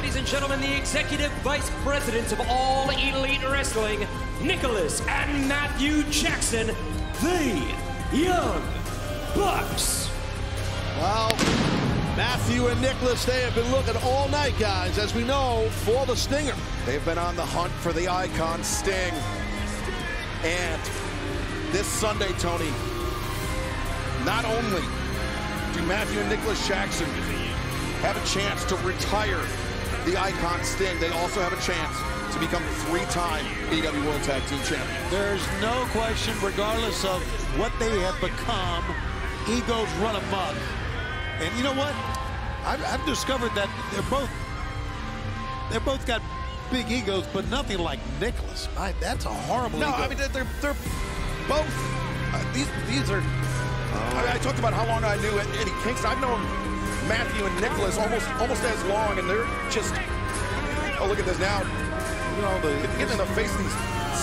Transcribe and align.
Ladies 0.00 0.16
and 0.16 0.26
gentlemen, 0.26 0.62
the 0.62 0.78
executive 0.78 1.30
vice 1.42 1.70
presidents 1.82 2.32
of 2.32 2.40
All 2.48 2.88
Elite 2.88 3.44
Wrestling, 3.44 4.06
Nicholas 4.42 5.02
and 5.06 5.46
Matthew 5.46 6.04
Jackson, 6.04 6.68
the 7.20 7.76
Young 8.10 8.62
Bucks. 9.34 10.10
Well, 10.96 11.28
Matthew 12.16 12.68
and 12.68 12.80
Nicholas, 12.80 13.26
they 13.26 13.42
have 13.42 13.54
been 13.54 13.70
looking 13.70 13.94
all 14.02 14.26
night, 14.30 14.54
guys, 14.58 14.96
as 14.96 15.14
we 15.14 15.22
know, 15.22 15.68
for 15.70 16.06
the 16.06 16.16
Stinger. 16.16 16.56
They've 16.86 17.04
been 17.04 17.18
on 17.18 17.36
the 17.36 17.44
hunt 17.44 17.70
for 17.70 17.92
the 17.92 18.08
icon 18.08 18.64
Sting. 18.64 19.12
And 20.42 20.80
this 21.72 21.86
Sunday, 21.86 22.32
Tony, 22.38 22.70
not 24.24 24.46
only 24.46 24.80
do 25.74 25.82
Matthew 25.86 26.20
and 26.20 26.30
Nicholas 26.30 26.66
Jackson 26.66 27.10
have 28.00 28.16
a 28.16 28.26
chance 28.26 28.64
to 28.64 28.76
retire 28.76 29.44
the 30.04 30.20
icon 30.20 30.62
Sting, 30.64 30.98
they 31.00 31.08
also 31.08 31.40
have 31.40 31.52
a 31.52 31.62
chance 31.62 31.96
to 32.34 32.40
become 32.40 32.62
three-time 32.86 33.44
AEW 33.70 34.04
World 34.06 34.22
Tag 34.22 34.42
Team 34.46 34.58
Champions. 34.62 35.10
There's 35.10 35.44
no 35.60 35.86
question, 35.90 36.34
regardless 36.42 37.04
of 37.04 37.22
what 37.58 37.72
they 37.78 38.00
have 38.00 38.20
become, 38.20 38.84
egos 39.48 39.90
run 39.98 40.16
amok. 40.16 40.56
And 41.40 41.56
you 41.56 41.64
know 41.64 41.74
what? 41.74 41.94
I've, 42.64 42.84
I've 42.84 43.04
discovered 43.06 43.54
that 43.54 43.68
they're 43.92 44.10
both 44.10 44.30
they're 45.70 45.80
both 45.80 46.04
got 46.06 46.20
big 46.70 46.90
egos, 46.90 47.26
but 47.32 47.48
nothing 47.48 47.78
like 47.78 48.00
Nicholas. 48.20 48.68
I, 48.76 48.92
that's 49.00 49.24
a 49.24 49.28
horrible. 49.28 49.78
No, 49.78 49.88
ego. 49.88 49.96
I 49.96 50.08
mean 50.08 50.18
they're 50.18 50.46
they're 50.60 50.76
both. 51.48 51.66
Uh, 52.32 52.52
these 52.52 52.68
these 52.88 53.10
are. 53.10 53.22
I, 53.92 54.22
mean, 54.22 54.32
I 54.32 54.38
talked 54.38 54.58
about 54.58 54.72
how 54.72 54.86
long 54.86 55.02
I 55.04 55.16
knew 55.16 55.38
Eddie 55.60 55.72
Kingston. 55.82 56.10
I've 56.10 56.20
known 56.20 56.40
Matthew 57.10 57.42
and 57.44 57.54
Nicholas 57.60 57.98
almost 57.98 58.30
almost 58.38 58.62
as 58.62 58.78
long, 58.86 59.18
and 59.18 59.26
they're 59.28 59.50
just. 59.66 59.90
Oh, 61.02 61.10
look 61.10 61.18
at 61.18 61.26
this 61.26 61.42
now. 61.42 61.58
You 62.38 62.42
know, 62.46 62.54
the, 62.62 62.70
getting 63.02 63.18
in 63.18 63.18
the 63.18 63.26
face 63.34 63.50
of 63.50 63.58
these 63.58 63.74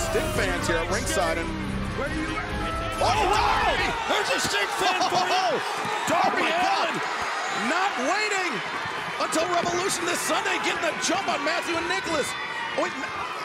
Sting 0.08 0.24
fans 0.32 0.64
here 0.64 0.80
at 0.80 0.88
ringside, 0.88 1.36
and. 1.36 1.48
Oh, 2.00 3.04
oh, 3.04 3.28
Darby! 3.28 3.88
There's 4.08 4.30
a 4.32 4.40
Sting 4.40 4.70
fan 4.80 4.96
oh, 5.04 5.12
for 5.12 5.26
you. 5.28 5.48
Darby 6.08 6.40
Oh, 6.40 6.48
my 6.48 6.64
Allin 6.64 6.96
not 7.68 7.92
waiting 8.08 8.52
until 9.20 9.44
Revolution 9.52 10.06
this 10.08 10.20
Sunday, 10.24 10.56
getting 10.64 10.80
the 10.80 10.94
jump 11.04 11.28
on 11.28 11.44
Matthew 11.44 11.76
and 11.76 11.84
Nicholas. 11.92 12.26
Oh, 12.80 12.88
wait, 12.88 12.92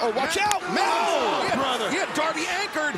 Oh, 0.01 0.09
watch 0.15 0.35
Ma- 0.39 0.47
out! 0.55 0.61
Ma- 0.71 0.79
Oh, 0.79 1.41
he 1.43 1.49
had- 1.51 1.59
brother. 1.59 1.87
He 1.91 1.97
had 1.97 2.11
Darby 2.15 2.47
anchored. 2.47 2.95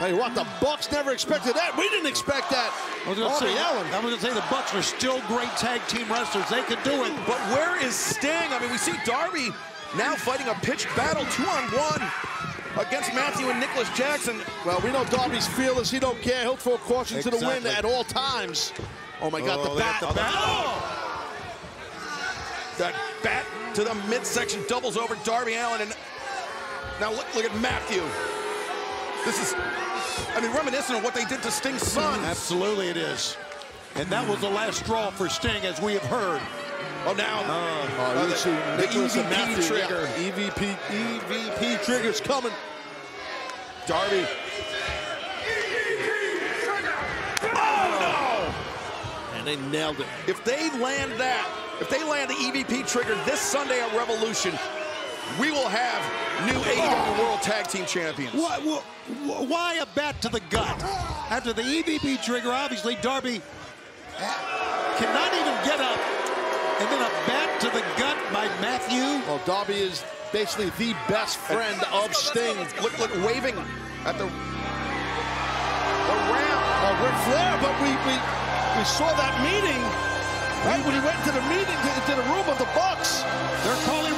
Hey, 0.00 0.14
what, 0.14 0.34
the 0.34 0.46
Bucks 0.62 0.90
never 0.90 1.12
expected 1.12 1.54
that. 1.54 1.76
We 1.76 1.86
didn't 1.90 2.06
expect 2.08 2.48
that. 2.48 2.72
I 3.04 3.10
was 3.10 3.18
gonna 3.18 3.30
Darby 3.30 3.52
say, 3.52 3.60
Allin. 3.60 3.86
I 3.92 4.00
was 4.00 4.16
gonna 4.16 4.22
say 4.22 4.32
the 4.32 4.46
Bucks 4.48 4.74
are 4.74 4.80
still 4.80 5.20
great 5.28 5.50
tag 5.60 5.86
team 5.88 6.08
wrestlers. 6.10 6.48
They 6.48 6.62
could 6.62 6.82
do 6.82 7.04
it. 7.04 7.12
But 7.26 7.36
where 7.52 7.76
is 7.84 7.94
Sting? 7.94 8.48
I 8.48 8.58
mean, 8.60 8.70
we 8.70 8.78
see 8.78 8.94
Darby 9.04 9.50
now 9.98 10.14
fighting 10.16 10.48
a 10.48 10.54
pitched 10.64 10.88
battle, 10.96 11.26
two 11.26 11.44
on 11.44 11.64
one, 11.76 12.02
against 12.86 13.12
Matthew 13.14 13.50
and 13.50 13.60
Nicholas 13.60 13.90
Jackson. 13.94 14.40
Well, 14.64 14.80
we 14.82 14.90
know 14.90 15.04
Darby's 15.04 15.46
fearless. 15.48 15.90
He 15.90 15.98
don't 15.98 16.20
care. 16.22 16.40
He'll 16.44 16.56
throw 16.56 16.78
caution 16.78 17.20
to 17.20 17.28
the 17.28 17.36
wind 17.36 17.66
at 17.66 17.84
all 17.84 18.04
times. 18.04 18.72
Oh, 19.20 19.28
my 19.30 19.40
God, 19.40 19.58
Oh, 19.60 19.74
the 19.74 19.80
bat. 19.80 20.00
the 20.00 20.06
bat. 20.14 20.32
Oh! 20.34 20.96
That 22.78 22.94
bat 23.22 23.44
to 23.74 23.84
the 23.84 23.94
midsection 24.08 24.62
doubles 24.66 24.96
over 24.96 25.14
Darby 25.24 25.56
Allin. 25.56 25.82
And 25.82 25.94
now 27.00 27.10
look, 27.12 27.26
look 27.34 27.44
at 27.44 27.54
Matthew. 27.60 28.00
This 29.26 29.38
is, 29.42 29.54
I 30.34 30.40
mean, 30.40 30.52
reminiscent 30.52 30.98
of 30.98 31.04
what 31.04 31.14
they 31.14 31.24
did 31.24 31.42
to 31.42 31.50
Sting's 31.50 31.82
son. 31.82 32.20
Absolutely, 32.24 32.88
it 32.88 32.96
is. 32.96 33.36
And 33.96 34.08
that 34.10 34.26
was 34.28 34.40
the 34.40 34.48
last 34.50 34.78
straw 34.84 35.10
for 35.10 35.28
Sting, 35.28 35.64
as 35.64 35.80
we 35.80 35.94
have 35.94 36.02
heard. 36.04 36.40
Oh, 37.06 37.14
now 37.14 37.40
Oh, 37.46 38.16
uh, 38.18 38.22
you 38.22 38.28
the, 38.28 38.36
see 38.36 38.50
the 38.50 38.76
Nicholas 38.76 39.16
and 39.16 39.24
EVP 39.26 39.30
Matthew. 39.30 39.64
trigger. 39.64 40.02
Yeah, 40.18 40.30
EVP, 40.30 40.76
EVP 41.20 41.84
trigger's 41.84 42.20
coming. 42.20 42.52
Darby. 43.86 44.26
Oh, 47.42 48.54
And 49.34 49.46
they 49.46 49.56
nailed 49.56 50.00
it. 50.00 50.06
If 50.26 50.44
they 50.44 50.70
land 50.78 51.12
that, 51.18 51.48
if 51.80 51.88
they 51.88 52.02
land 52.04 52.30
the 52.30 52.34
EVP 52.34 52.86
trigger 52.90 53.14
this 53.24 53.40
Sunday 53.40 53.80
at 53.80 53.92
Revolution, 53.96 54.52
we 55.38 55.50
will 55.50 55.68
have 55.68 56.02
new 56.46 56.58
AEW 56.58 57.18
World 57.18 57.42
Tag 57.42 57.68
Team 57.68 57.84
Champions. 57.86 58.34
Why, 58.34 58.58
why, 58.58 58.82
why 59.44 59.74
a 59.76 59.86
bat 59.94 60.20
to 60.22 60.28
the 60.28 60.40
gut? 60.50 60.82
After 61.30 61.52
the 61.52 61.62
EVP 61.62 62.22
trigger, 62.24 62.52
obviously 62.52 62.96
Darby 63.02 63.40
cannot 64.98 65.32
even 65.34 65.54
get 65.64 65.80
up. 65.80 65.98
And 66.80 66.88
then 66.88 67.00
a 67.00 67.12
bat 67.26 67.60
to 67.60 67.68
the 67.70 67.84
gut 67.98 68.16
by 68.32 68.46
Matthew. 68.60 69.04
Well, 69.28 69.40
Darby 69.44 69.74
is 69.74 70.04
basically 70.32 70.70
the 70.78 70.94
best 71.08 71.38
friend 71.38 71.80
of 71.92 72.14
Sting. 72.14 72.56
Look, 72.82 72.98
look, 72.98 73.12
waving 73.26 73.56
at 74.04 74.16
the 74.16 74.24
the 74.24 76.16
ramp. 76.32 76.62
Uh, 76.80 76.96
Ric 77.04 77.16
Flair, 77.28 77.52
but 77.60 77.74
we, 77.84 77.92
we 78.08 78.16
we 78.78 78.84
saw 78.88 79.12
that 79.12 79.36
meeting 79.44 79.80
right 80.64 80.80
when 80.84 80.94
he 80.96 81.02
went 81.04 81.20
to 81.24 81.32
the 81.32 81.44
meeting 81.52 81.76
to, 81.84 81.90
to 82.08 82.14
the 82.16 82.26
room 82.32 82.46
of 82.48 82.56
the 82.56 82.68
Bucks. 82.72 83.22
They're 83.64 83.82
calling 83.84 84.16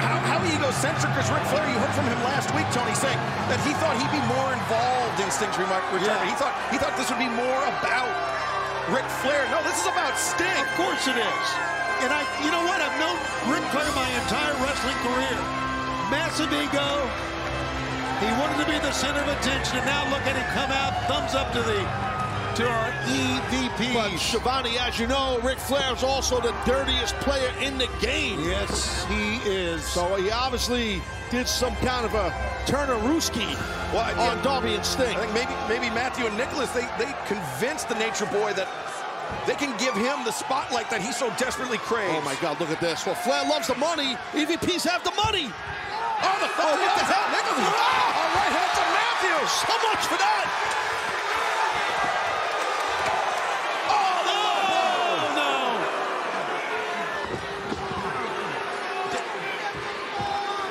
how, 0.00 0.18
how 0.24 0.38
egocentric 0.42 1.14
is 1.18 1.28
Ric 1.30 1.44
Flair. 1.50 1.66
You 1.70 1.78
heard 1.78 1.94
from 1.94 2.06
him 2.10 2.20
last 2.26 2.50
week, 2.54 2.66
Tony, 2.74 2.94
saying 2.94 3.18
that 3.50 3.60
he 3.62 3.72
thought 3.78 3.94
he'd 3.98 4.14
be 4.14 4.24
more 4.30 4.50
involved 4.54 5.18
in 5.22 5.28
Sting's 5.30 5.54
retirement. 5.54 6.02
Yeah. 6.02 6.18
He 6.26 6.34
thought 6.34 6.54
he 6.70 6.76
thought 6.78 6.94
this 6.98 7.10
would 7.10 7.22
be 7.22 7.30
more 7.30 7.60
about 7.78 8.10
Ric 8.90 9.06
Flair. 9.22 9.46
No, 9.54 9.62
this 9.62 9.78
is 9.78 9.88
about 9.88 10.18
Sting. 10.18 10.58
Of 10.58 10.70
course 10.74 11.06
it 11.06 11.16
is. 11.16 11.46
And 12.02 12.10
I, 12.10 12.26
you 12.42 12.50
know 12.50 12.64
what? 12.66 12.82
I've 12.82 12.98
known 12.98 13.16
Ric 13.48 13.64
Flair 13.70 13.86
my 13.94 14.08
entire 14.24 14.54
wrestling 14.60 14.98
career. 15.06 15.38
Massive 16.10 16.52
ego. 16.52 16.84
He 18.22 18.30
wanted 18.38 18.58
to 18.62 18.68
be 18.70 18.78
the 18.78 18.92
center 18.92 19.20
of 19.20 19.28
attention, 19.28 19.78
and 19.78 19.86
now 19.86 20.04
look 20.10 20.22
at 20.26 20.36
him 20.36 20.46
come 20.54 20.70
out. 20.70 20.92
Thumbs 21.10 21.34
up 21.34 21.52
to 21.52 21.62
the 21.62 21.80
to 22.54 22.64
our 22.68 22.90
EVP. 23.78 23.94
But 23.94 24.18
Schiavone, 24.18 24.78
as 24.78 24.98
you 24.98 25.06
know, 25.06 25.38
Ric 25.42 25.58
Flair 25.58 25.92
is 25.94 26.02
also 26.02 26.40
the 26.40 26.54
dirtiest 26.64 27.14
player 27.16 27.52
in 27.60 27.78
the 27.78 27.88
game. 28.00 28.40
yes, 28.44 29.04
he 29.06 29.36
is. 29.48 29.82
So 29.84 30.14
he 30.16 30.30
obviously 30.30 31.02
did 31.30 31.48
some 31.48 31.74
kind 31.76 32.04
of 32.04 32.14
a 32.14 32.32
Turner-Ruski 32.66 33.46
Well, 33.92 34.04
I- 34.04 34.28
on 34.28 34.42
Darby 34.42 34.74
and 34.74 34.84
Sting. 34.84 35.16
I 35.16 35.26
think 35.26 35.34
maybe 35.34 35.52
maybe 35.68 35.94
Matthew 35.94 36.26
and 36.26 36.36
Nicholas 36.36 36.70
they 36.70 36.86
they 36.98 37.12
convinced 37.26 37.88
the 37.88 37.94
Nature 37.96 38.26
Boy 38.26 38.52
that 38.54 38.68
they 39.46 39.54
can 39.54 39.76
give 39.78 39.94
him 39.94 40.22
the 40.24 40.30
spotlight 40.32 40.88
that 40.90 41.00
he 41.02 41.10
so 41.12 41.30
desperately 41.38 41.78
craves. 41.78 42.14
Oh 42.16 42.20
my 42.22 42.36
God, 42.36 42.60
look 42.60 42.70
at 42.70 42.80
this. 42.80 43.04
Well, 43.06 43.14
Flair 43.16 43.42
loves 43.48 43.66
the 43.68 43.74
money. 43.76 44.16
EVPs 44.32 44.84
have 44.88 45.02
the 45.02 45.12
money. 45.12 45.50
Oh, 45.50 46.36
the, 46.40 46.48
oh, 46.48 46.72
what 46.78 46.94
the 46.94 47.04
hell? 47.04 47.26
Nicholas! 47.34 47.68
Oh, 47.68 48.22
a 48.22 48.26
right 48.38 48.52
hand 48.54 48.72
to 48.78 48.84
Matthew! 48.94 49.36
So 49.44 49.74
much 49.90 50.02
for 50.06 50.16
that. 50.16 50.46
oh 53.90 54.16
no! 54.28 54.42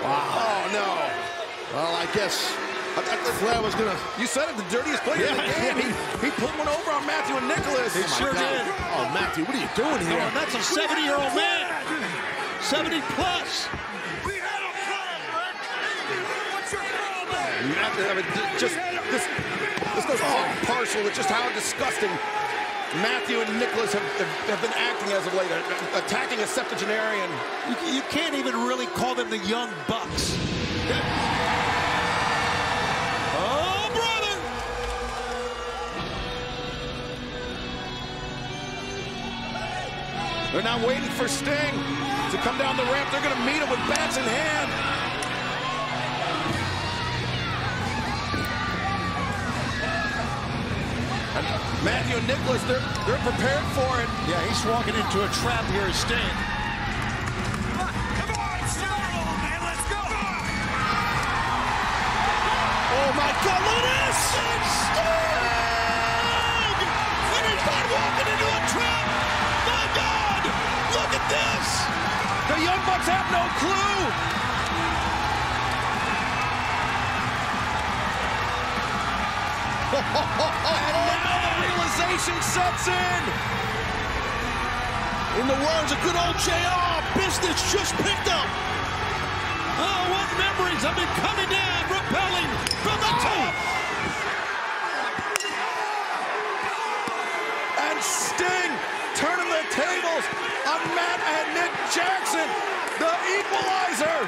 Oh, 0.06 0.74
no. 0.74 1.84
Well, 2.24 3.04
I 3.04 3.20
guess 3.20 3.36
Flair 3.44 3.60
was 3.62 3.76
gonna. 3.76 3.98
You 4.18 4.28
said 4.28 4.48
it, 4.48 4.56
the 4.56 4.64
dirtiest 4.72 5.04
player 5.04 5.28
in 5.28 5.36
the 5.36 5.44
Yeah, 5.44 5.76
game. 5.76 5.92
He, 6.22 6.28
he 6.28 6.32
pulled 6.40 6.56
one 6.56 6.70
over 6.72 6.92
on 6.96 7.04
Matthew 7.06 7.36
and 7.36 7.48
Nicholas. 7.52 7.92
He 7.92 8.08
sure 8.16 8.32
did. 8.32 8.64
Oh, 8.96 9.12
Matthew, 9.12 9.44
what 9.44 9.56
are 9.56 9.60
you 9.60 9.68
doing 9.76 10.00
Oh, 10.00 10.08
here? 10.08 10.24
and 10.24 10.32
that's 10.32 10.56
a 10.56 10.64
70-year-old 10.64 11.36
man. 11.36 11.68
70 12.64 13.02
plus. 13.20 13.68
Matthew, 17.76 18.04
I 18.08 18.14
mean, 18.16 18.26
just 18.60 18.76
this, 19.12 19.24
this 19.96 20.06
goes 20.08 20.20
part 20.24 20.48
partial 20.64 21.04
parcel 21.04 21.04
with 21.04 21.16
just 21.16 21.30
how 21.30 21.44
disgusting 21.52 22.12
Matthew 23.04 23.40
and 23.40 23.52
Nicholas 23.60 23.92
have, 23.94 24.04
have, 24.20 24.32
have 24.48 24.62
been 24.62 24.76
acting 24.80 25.12
as 25.12 25.26
of 25.28 25.34
late, 25.36 25.52
uh, 25.52 26.00
attacking 26.00 26.40
a 26.40 26.48
septuagenarian. 26.48 27.30
You, 27.68 28.00
you 28.00 28.02
can't 28.12 28.36
even 28.36 28.54
really 28.64 28.88
call 28.88 29.16
them 29.16 29.30
the 29.30 29.40
Young 29.40 29.70
Bucks. 29.88 30.38
They're 40.54 40.62
now 40.62 40.78
waiting 40.86 41.10
for 41.10 41.28
Sting 41.28 41.74
to 42.30 42.38
come 42.46 42.60
down 42.60 42.78
the 42.78 42.84
ramp. 42.84 43.10
They're 43.10 43.26
going 43.26 43.36
to 43.36 43.42
meet 43.42 43.58
him 43.58 43.72
with 43.72 43.80
bats 43.90 44.18
in 44.18 44.24
hand. 44.24 44.70
And 51.34 51.46
Matthew 51.84 52.18
and 52.18 52.28
Nicholas, 52.28 52.62
they're, 52.70 52.86
they're 53.10 53.18
prepared 53.26 53.66
for 53.74 53.98
it. 53.98 54.08
Yeah, 54.30 54.46
he's 54.46 54.64
walking 54.70 54.94
into 54.94 55.26
a 55.26 55.30
trap 55.42 55.66
here 55.74 55.90
as 55.90 55.98
Sting. 55.98 56.22
Oh 62.94 63.12
my 63.18 63.34
God, 63.42 63.58
look 63.58 63.82
at 63.82 64.06
this! 64.06 64.18
Sting! 64.30 65.34
And 72.54 72.62
he's 72.62 73.08
got 73.10 73.26
no 73.34 73.44
clue. 73.58 74.34
and 79.94 81.20
now 81.26 81.38
the 81.42 81.54
realization 81.66 82.38
sets 82.42 82.88
in. 82.88 83.22
In 85.42 85.48
the 85.48 85.58
words 85.66 85.92
of 85.92 85.98
good 86.06 86.14
old 86.14 86.38
JR, 86.46 87.02
business 87.18 87.58
just 87.74 87.94
picked 88.06 88.30
up. 88.30 88.48
Oh, 89.82 90.02
what 90.14 90.30
memories 90.38 90.84
have 90.86 90.96
been 90.96 91.10
coming 91.26 91.50
down, 91.50 91.82
repelling 91.90 92.50
from 92.86 92.98
the 93.02 93.14
top. 93.22 93.54
And 97.82 97.98
Sting 98.02 98.72
turning 99.18 99.50
the 99.50 99.66
tables 99.74 100.26
on 100.70 100.80
Matt 100.94 101.20
and 101.22 101.48
Nick 101.58 101.83
Jackson, 101.94 102.50
the 102.98 103.14
equalizer. 103.38 104.20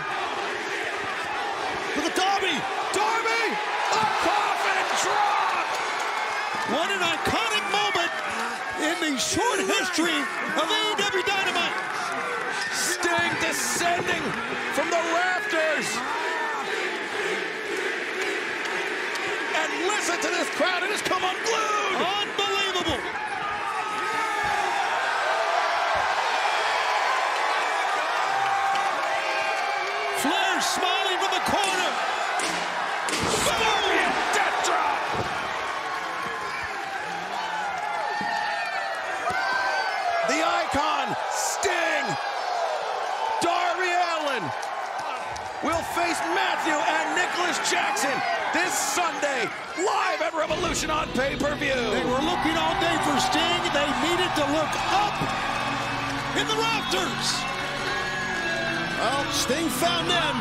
For 1.97 2.01
the 2.05 2.13
Darby. 2.13 2.53
Darby, 2.93 3.45
a 3.89 4.05
coffin 4.21 4.85
drop. 5.01 5.65
What 6.77 6.91
an 6.93 7.01
iconic 7.01 7.65
moment 7.73 8.11
in 8.85 8.95
the 9.01 9.17
short 9.19 9.59
history 9.65 10.13
of 10.13 10.69
AEW 10.69 11.25
Dynamite. 11.25 11.73
Sting 12.71 13.33
descending 13.41 14.21
from 14.77 14.91
the 14.91 15.01
rafters. 15.17 15.89
And 19.57 19.87
listen 19.87 20.21
to 20.21 20.27
this 20.37 20.49
crowd, 20.51 20.83
it 20.83 20.91
has 20.91 21.01
come 21.01 21.23
unglued. 21.23 21.95
Unbelievable. 21.97 22.24
The 40.27 40.41
icon, 40.41 41.15
Sting. 41.29 42.05
Darby 43.45 43.93
Allin 43.93 44.41
will 45.61 45.85
face 45.93 46.17
Matthew 46.33 46.73
and 46.73 47.05
Nicholas 47.13 47.61
Jackson 47.69 48.09
this 48.51 48.73
Sunday, 48.73 49.45
live 49.77 50.21
at 50.21 50.33
Revolution 50.33 50.89
on 50.89 51.07
pay-per-view. 51.09 51.77
They 51.93 52.05
were 52.09 52.25
looking 52.25 52.57
all 52.57 52.73
day 52.81 52.97
for 53.05 53.13
Sting. 53.21 53.61
They 53.69 53.85
needed 54.01 54.31
to 54.41 54.45
look 54.49 54.73
up 54.97 55.13
in 56.41 56.47
the 56.49 56.57
rafters. 56.57 57.25
Well, 58.97 59.31
Sting 59.31 59.69
found 59.69 60.09
them. 60.09 60.35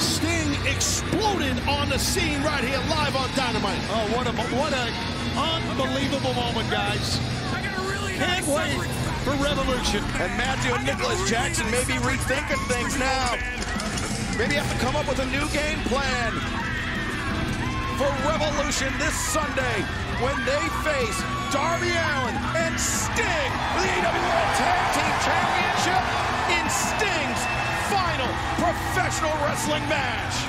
Sting 0.00 0.56
exploded 0.64 1.58
on 1.68 1.90
the 1.90 1.98
scene 1.98 2.42
right 2.42 2.64
here 2.64 2.80
live 2.88 3.14
on 3.14 3.28
Dynamite. 3.36 3.82
Oh, 3.90 4.08
what 4.16 4.26
a 4.26 4.32
what 4.56 4.72
a 4.72 4.88
unbelievable 5.36 6.32
moment, 6.32 6.70
guys. 6.70 7.20
Can't 8.16 8.46
wait 8.46 9.07
for 9.28 9.44
Revolution. 9.44 10.02
And 10.24 10.32
Matthew 10.40 10.72
and 10.72 10.84
Nicholas 10.86 11.20
Jackson 11.28 11.68
may 11.70 11.84
be 11.84 12.00
rethinking 12.00 12.62
things 12.72 12.96
now. 12.98 13.36
Maybe 14.38 14.54
have 14.54 14.70
to 14.72 14.78
come 14.80 14.96
up 14.96 15.06
with 15.08 15.18
a 15.18 15.28
new 15.28 15.44
game 15.52 15.80
plan 15.84 16.32
for 18.00 18.08
Revolution 18.24 18.88
this 18.96 19.12
Sunday 19.12 19.84
when 20.24 20.36
they 20.48 20.64
face 20.80 21.18
Darby 21.52 21.92
Allin 21.92 22.36
and 22.56 22.74
Sting 22.80 23.52
for 23.76 23.82
the 23.84 23.92
AW 24.00 24.16
World 24.16 24.52
Tag 24.56 24.80
Team 24.96 25.14
Championship 25.28 26.04
in 26.56 26.64
Sting's 26.72 27.42
final 27.92 28.32
professional 28.56 29.34
wrestling 29.44 29.84
match. 29.88 30.48